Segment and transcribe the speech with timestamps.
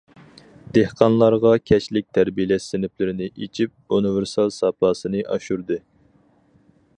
[0.77, 5.79] دېھقانلارغا كەچلىك تەربىيەلەش سىنىپلىرىنى ئېچىپ ئۇنىۋېرسال ساپاسىنى ئاشۇردى.